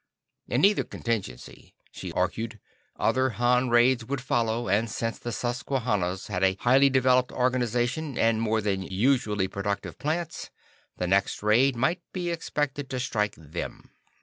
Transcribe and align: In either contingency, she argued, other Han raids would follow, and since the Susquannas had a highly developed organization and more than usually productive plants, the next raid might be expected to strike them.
In 0.47 0.65
either 0.65 0.83
contingency, 0.83 1.75
she 1.91 2.11
argued, 2.13 2.59
other 2.97 3.29
Han 3.37 3.69
raids 3.69 4.03
would 4.03 4.19
follow, 4.19 4.67
and 4.67 4.89
since 4.89 5.19
the 5.19 5.31
Susquannas 5.31 6.25
had 6.25 6.43
a 6.43 6.55
highly 6.61 6.89
developed 6.89 7.31
organization 7.31 8.17
and 8.17 8.41
more 8.41 8.61
than 8.61 8.81
usually 8.81 9.47
productive 9.47 9.99
plants, 9.99 10.49
the 10.97 11.05
next 11.05 11.43
raid 11.43 11.75
might 11.75 12.01
be 12.13 12.31
expected 12.31 12.89
to 12.89 12.99
strike 12.99 13.35
them. 13.37 13.91